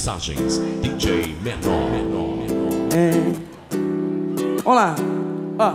Mixagens 0.00 0.58
DJ 0.80 1.36
Menor. 1.42 1.90
É. 2.96 3.12
Olá, 4.64 4.96
ó. 5.58 5.74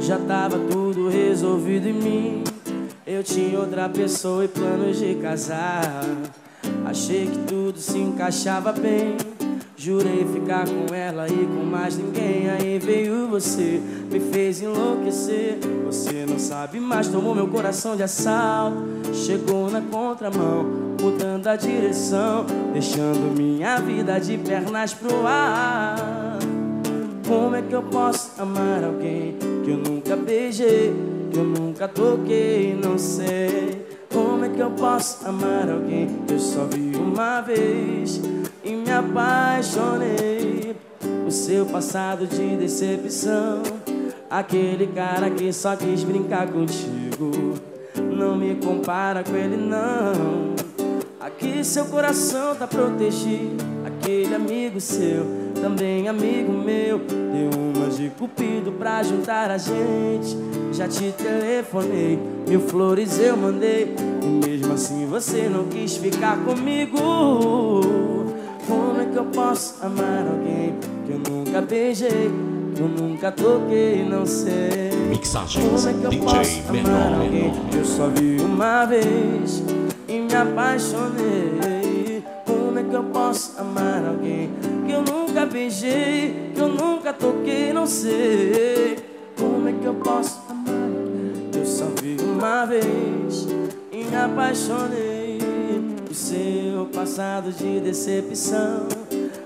Já 0.00 0.18
tava 0.18 0.58
tudo 0.70 1.10
resolvido 1.10 1.88
em 1.88 1.92
mim. 1.92 2.44
Eu 3.06 3.22
tinha 3.22 3.60
outra 3.60 3.86
pessoa 3.86 4.46
e 4.46 4.48
planos 4.48 4.98
de 4.98 5.14
casar. 5.16 6.06
Achei 6.86 7.26
que 7.26 7.38
tudo 7.40 7.78
se 7.78 7.98
encaixava 7.98 8.72
bem. 8.72 9.18
Jurei 9.76 10.26
ficar 10.32 10.66
com 10.66 10.94
ela 10.94 11.28
e 11.28 11.46
com 11.46 11.62
mais 11.62 11.98
ninguém. 11.98 12.48
Aí 12.48 12.78
veio 12.78 13.29
você, 13.40 13.80
me 14.10 14.20
fez 14.20 14.60
enlouquecer. 14.60 15.58
Você 15.86 16.26
não 16.28 16.38
sabe 16.38 16.78
mais, 16.78 17.08
tomou 17.08 17.34
meu 17.34 17.48
coração 17.48 17.96
de 17.96 18.02
assalto. 18.02 18.84
Chegou 19.14 19.70
na 19.70 19.80
contramão, 19.80 20.64
mudando 21.00 21.46
a 21.46 21.56
direção, 21.56 22.44
deixando 22.72 23.34
minha 23.34 23.78
vida 23.78 24.20
de 24.20 24.36
pernas 24.36 24.92
pro 24.92 25.26
ar. 25.26 26.38
Como 27.26 27.56
é 27.56 27.62
que 27.62 27.72
eu 27.72 27.82
posso 27.82 28.32
amar 28.40 28.84
alguém 28.84 29.36
que 29.64 29.70
eu 29.70 29.78
nunca 29.78 30.16
beijei, 30.16 30.92
que 31.32 31.38
eu 31.38 31.44
nunca 31.44 31.88
toquei? 31.88 32.74
Não 32.74 32.98
sei. 32.98 33.86
Como 34.12 34.44
é 34.44 34.48
que 34.48 34.60
eu 34.60 34.70
posso 34.72 35.26
amar 35.26 35.70
alguém 35.70 36.08
que 36.26 36.34
eu 36.34 36.38
só 36.38 36.64
vi 36.64 36.96
uma 36.96 37.40
vez 37.40 38.20
e 38.64 38.72
me 38.72 38.90
apaixonei? 38.90 40.76
O 41.30 41.32
seu 41.32 41.64
passado 41.64 42.26
de 42.26 42.56
decepção, 42.56 43.62
aquele 44.28 44.88
cara 44.88 45.30
que 45.30 45.52
só 45.52 45.76
quis 45.76 46.02
brincar 46.02 46.48
contigo. 46.48 47.54
Não 47.94 48.36
me 48.36 48.56
compara 48.56 49.22
com 49.22 49.36
ele, 49.36 49.56
não. 49.56 50.56
Aqui 51.20 51.62
seu 51.62 51.84
coração 51.84 52.56
tá 52.56 52.66
protegido, 52.66 53.64
aquele 53.86 54.34
amigo 54.34 54.80
seu, 54.80 55.24
também 55.62 56.08
amigo 56.08 56.52
meu. 56.52 56.98
Deu 56.98 57.50
uma 57.56 57.86
de 57.90 58.10
cupido 58.10 58.72
pra 58.72 59.00
juntar 59.04 59.52
a 59.52 59.56
gente. 59.56 60.36
Já 60.72 60.88
te 60.88 61.12
telefonei, 61.12 62.18
mil 62.48 62.60
flores 62.62 63.20
eu 63.20 63.36
mandei. 63.36 63.94
E 64.20 64.48
mesmo 64.48 64.72
assim 64.72 65.06
você 65.06 65.48
não 65.48 65.66
quis 65.68 65.96
ficar 65.96 66.36
comigo. 66.44 66.98
Como 68.66 69.00
é 69.00 69.04
que 69.04 69.16
eu 69.16 69.26
posso 69.26 69.76
amar 69.80 70.26
alguém 70.26 70.99
eu 71.10 71.18
nunca 71.18 71.60
beijei, 71.60 72.30
eu 72.78 72.88
nunca 72.88 73.32
toquei, 73.32 74.04
não 74.08 74.24
sei. 74.26 74.90
Mixagens 75.08 75.64
Como 75.64 75.88
é 75.88 75.92
que 75.92 76.04
eu 76.04 76.10
DJ 76.10 76.24
posso 76.24 76.60
amar 76.60 76.72
Menor. 76.72 77.20
alguém 77.20 77.52
que 77.70 77.76
eu 77.76 77.84
só 77.84 78.08
vi 78.08 78.36
uma 78.40 78.84
vez 78.86 79.62
e 80.08 80.12
me 80.20 80.34
apaixonei? 80.34 82.22
Como 82.46 82.78
é 82.78 82.82
que 82.82 82.94
eu 82.94 83.04
posso 83.04 83.58
amar 83.60 84.04
alguém 84.06 84.50
que 84.86 84.92
eu 84.92 85.02
nunca 85.02 85.46
beijei, 85.46 86.52
que 86.54 86.60
eu 86.60 86.68
nunca 86.68 87.12
toquei, 87.12 87.72
não 87.72 87.86
sei? 87.86 88.98
Como 89.38 89.68
é 89.68 89.72
que 89.72 89.84
eu 89.86 89.94
posso 89.94 90.40
amar 90.48 90.74
alguém 90.74 91.48
que 91.52 91.58
eu 91.58 91.66
só 91.66 91.86
vi 92.00 92.16
uma 92.22 92.64
vez 92.66 93.48
e 93.92 94.04
me 94.04 94.16
apaixonei? 94.16 95.38
O 96.10 96.14
seu 96.14 96.86
passado 96.92 97.52
de 97.52 97.78
decepção, 97.80 98.88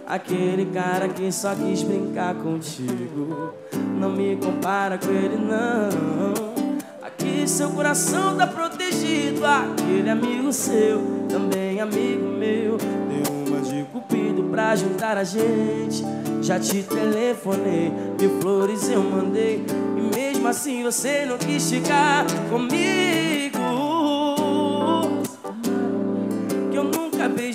aquele 0.06 0.66
cara 0.66 1.08
que 1.08 1.30
só 1.32 1.54
quis 1.54 1.82
brincar 1.82 2.34
contigo. 2.34 3.54
Não 3.98 4.10
me 4.10 4.36
compara 4.36 4.98
com 4.98 5.10
ele, 5.10 5.36
não. 5.36 6.54
Aqui 7.02 7.48
seu 7.48 7.70
coração 7.70 8.36
tá 8.36 8.46
protegido. 8.46 9.44
Aquele 9.44 10.10
amigo 10.10 10.52
seu, 10.52 11.00
também 11.28 11.80
amigo 11.80 12.26
meu. 12.26 12.76
Deu 12.76 13.34
uma 13.46 13.60
de 13.60 13.84
cupido 13.84 14.44
pra 14.44 14.76
juntar 14.76 15.16
a 15.16 15.24
gente. 15.24 16.04
Já 16.42 16.58
te 16.60 16.82
telefonei, 16.82 17.90
mil 18.20 18.40
flores 18.40 18.88
eu 18.90 19.02
mandei. 19.02 19.64
E 19.96 20.16
mesmo 20.16 20.46
assim 20.46 20.82
você 20.82 21.24
não 21.24 21.38
quis 21.38 21.70
ficar 21.70 22.26
comigo. 22.50 23.03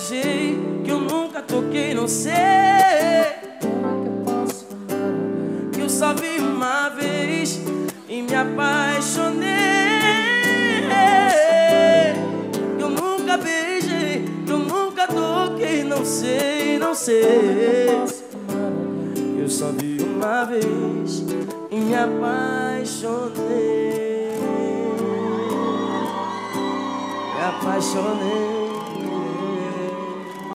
Que 0.10 0.90
eu 0.90 1.00
nunca 1.00 1.42
toquei, 1.42 1.94
não 1.94 2.08
sei. 2.08 2.34
Que 5.72 5.82
eu 5.82 5.90
só 5.90 6.14
vi 6.16 6.40
uma 6.40 6.90
vez 6.90 7.62
e 8.08 8.22
me 8.24 8.34
apaixonei. 8.34 9.48
Que 12.78 12.84
eu 12.84 12.90
nunca 12.90 13.38
beijei, 13.38 14.26
que 14.46 14.52
eu 14.52 14.58
nunca 14.58 15.06
toquei, 15.08 15.84
não 15.84 16.04
sei, 16.04 16.80
não 16.80 16.96
sei. 16.96 18.02
Que 19.14 19.42
eu 19.42 19.50
só 19.50 19.72
vi 19.72 20.02
uma 20.02 20.46
vez 20.46 21.24
e 21.70 21.76
me 21.76 21.94
apaixonei. 21.96 23.30
Me 27.36 27.42
apaixonei. 27.44 28.69